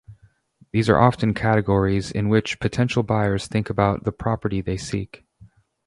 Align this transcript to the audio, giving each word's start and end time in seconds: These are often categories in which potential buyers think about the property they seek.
These 0.71 0.89
are 0.89 0.97
often 0.97 1.35
categories 1.35 2.09
in 2.09 2.27
which 2.27 2.59
potential 2.59 3.03
buyers 3.03 3.45
think 3.45 3.69
about 3.69 4.03
the 4.03 4.11
property 4.11 4.59
they 4.59 4.75
seek. 4.77 5.27